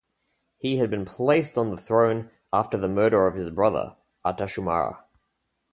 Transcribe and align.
He 0.57 0.77
had 0.77 0.89
been 0.89 1.05
placed 1.05 1.59
on 1.59 1.69
the 1.69 1.77
throne 1.77 2.31
after 2.51 2.75
the 2.75 2.89
murder 2.89 3.27
of 3.27 3.35
his 3.35 3.51
brother 3.51 3.97
Artashumara. 4.25 5.03